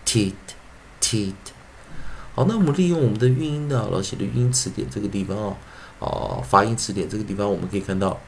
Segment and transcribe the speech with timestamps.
[0.05, 0.33] tit,
[0.99, 1.33] tit。
[2.33, 5.55] 好，那我们利用我们的韵音的老写的韵音词典这个地方啊，
[5.99, 8.19] 哦，发音词典这个地方，我们可以看到。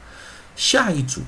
[0.58, 1.22] 下一组，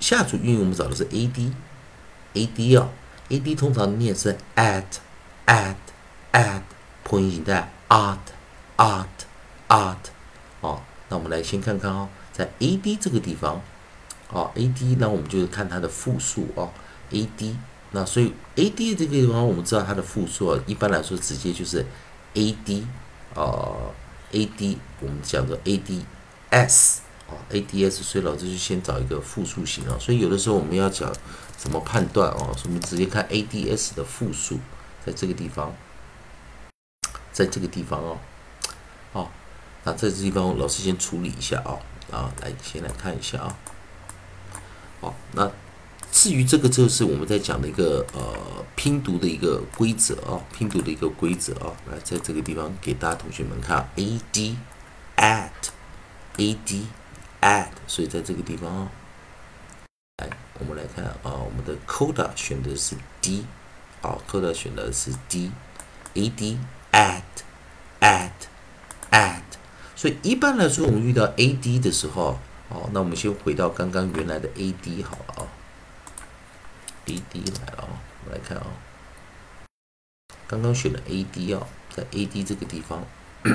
[0.00, 2.88] 下组韵我们找的是 a d，a d 啊
[3.28, 6.60] ，a d 通常念是 at，at，at，
[7.04, 9.96] 破音形态 art，art，art，
[10.60, 13.62] 哦，那我们来先看看哦，在 a d 这个地方，
[14.30, 16.72] 哦 a d 那我们就是看它的复数哦
[17.10, 17.56] a d，
[17.92, 21.86] 那所以 a d 这个地方我们知道它的复数，一般来说直接就是
[22.34, 22.84] a d，
[23.34, 23.92] 呃
[24.32, 26.04] a d 我们讲的 a d
[26.50, 27.96] s d s。
[27.96, 31.12] 啊，ads，所以老师就先找一个复数型啊，所以有的时候我们要讲
[31.56, 34.60] 怎么判断哦，我们直接看 ads 的复数，
[35.04, 35.74] 在这个地方，
[37.32, 38.18] 在这个地方哦，
[39.12, 39.32] 好，
[39.82, 41.78] 那在这地方老师先处理一下啊，
[42.12, 43.58] 啊，来先来看一下啊，
[45.00, 45.50] 好，那
[46.12, 54.56] 至于这个就是我们在讲的一个呃拼读的一个规则啊，拼读的一个规则啊，来在这个地方给大家同学们看，A D
[55.16, 55.50] at
[56.36, 56.86] A D。
[57.46, 58.88] add，所以在这个地方哦，
[60.16, 63.46] 来，我们来看啊，我们的 coda 选的是 D，
[64.02, 65.52] 好，coda 选的是 D，add，add，add，
[69.94, 75.46] 所以一般来说，我们遇到 ad 的时候，哦，那我们先回到刚刚原来的 ad 好了啊
[77.06, 77.88] ，ad 来了啊，
[78.24, 78.66] 我们来看啊，
[80.48, 81.64] 刚刚选的 ad 啊，
[81.94, 83.04] 在 ad 这个地方，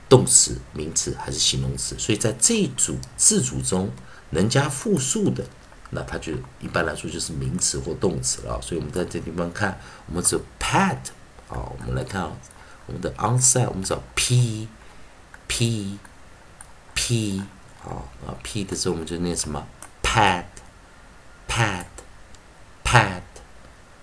[0.10, 1.96] 动词、名词还是形容词。
[2.00, 3.92] 所以在这一组字组中，
[4.32, 5.44] 能加复数的，
[5.92, 8.60] 那它就一般来说就是名词或动词了。
[8.62, 10.98] 所以我们在这地方看，我们只有 pad，
[11.50, 12.32] 啊，我们来看啊，
[12.88, 14.68] 我们的 onside，我们找 p
[15.48, 15.98] p
[16.94, 17.42] p，
[17.84, 19.68] 啊啊 p 的时候我们就念什么
[20.02, 20.46] pad
[21.48, 21.86] pad。
[22.86, 23.22] pad，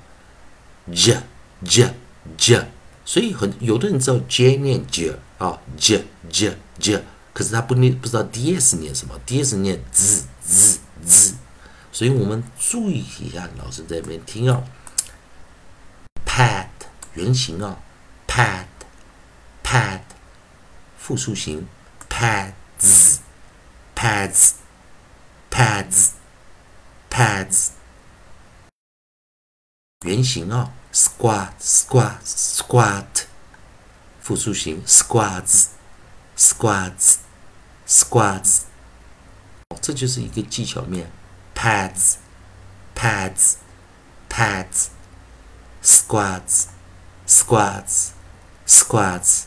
[0.93, 1.22] ？j
[1.64, 1.94] j
[2.37, 2.67] j，
[3.05, 7.05] 所以很有的人知道 J 念 j 啊，j j j，
[7.37, 11.35] 可是他不念不知道 DS 念什么，DS 念 z z z，
[11.93, 14.65] 所以我们注意一下，老师在那边听哦。
[16.25, 16.69] pad
[17.12, 17.79] 原型啊
[18.27, 18.65] ，pad
[19.62, 20.00] pad
[20.97, 21.69] 复数形
[22.09, 23.19] ，pads
[23.94, 24.53] pads
[25.50, 26.12] pads
[27.11, 27.69] pads
[30.06, 33.25] 原型啊，squat squat squat
[34.23, 35.67] 复数形，squats
[36.35, 37.17] squats
[37.87, 38.62] squats
[39.81, 41.11] 这就是一个技巧面
[41.55, 42.15] ，pads
[42.94, 43.55] pads
[44.29, 44.88] pads
[45.83, 46.65] Squats,
[47.29, 48.09] squats,
[48.67, 49.43] squats，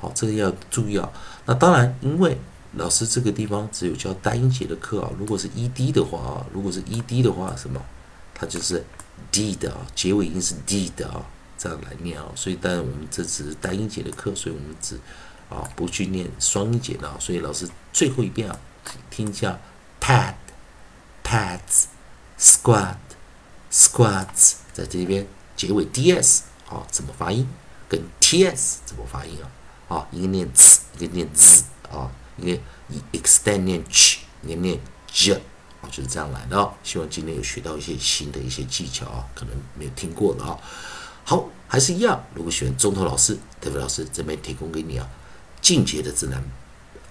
[0.00, 1.12] 好，这个要注意啊。
[1.44, 2.38] 那当然，因为
[2.76, 5.10] 老师这个地方只有教单音节的课啊。
[5.18, 7.78] 如果是 ed 的话啊，如果是 ed 的话，什么？
[8.34, 8.82] 它就是
[9.30, 11.26] d 的啊，结尾音是 d 的啊，
[11.58, 12.26] 这样来念啊。
[12.34, 14.98] 所以，当然我们这只是单音节的课，所以我们只
[15.50, 17.16] 啊不去念双音节的啊。
[17.20, 18.58] 所以老师最后一遍啊，
[19.10, 19.58] 听一下
[20.00, 20.34] ：pad,
[21.22, 21.84] pads,
[22.38, 22.96] squat,
[23.70, 25.26] squats，在这边。
[25.54, 27.46] 结尾 ds 啊怎么发音？
[27.88, 29.94] 跟 ts 怎么发音啊？
[29.94, 31.62] 啊，一个念 z，一个念 z
[31.92, 36.72] 啊，一个以 extend 念 ch，一个念 j 啊，就是这样来的哦。
[36.82, 40.58] 希望今天有学到一些新的一些技巧啊，可能没有听过的啊。
[41.22, 45.06] 好，还是一样，如果喜欢中头老师、特别老师这边提供给你啊，
[45.60, 46.42] 进阶的指南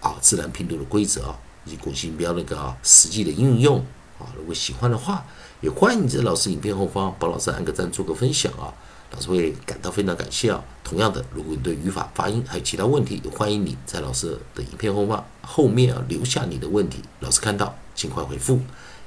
[0.02, 3.80] 啊自然拼读的规则啊，以及国际音标那个实际的应用
[4.20, 5.24] 啊，如果喜欢的话。
[5.62, 8.74] 也欢迎你在老师影片后方帮老师按个赞，做个分享啊，
[9.12, 10.60] 老师会感到非常感谢啊。
[10.84, 18.60] 同样的，如果你对语法、发音还有其他问题，也欢迎你在老师的影片后方后面啊留下你的问题，老师看到尽快回复。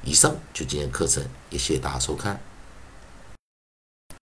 [0.04, 2.40] 以上就今天课程，也谢谢大家收看。